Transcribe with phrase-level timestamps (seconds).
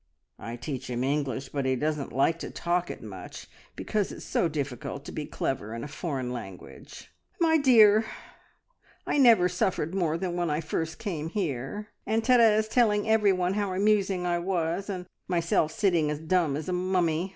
[0.39, 4.47] I teach him English, but he doesn't like to talk it much, because it's so
[4.47, 7.11] difficult to be clever in a foreign language.
[7.39, 8.05] "`My dear,
[9.05, 13.73] I never suffered more than when I first came here, and Therese telling everyone how
[13.73, 17.29] amusing I was, and myself sitting as dumb as a mummy!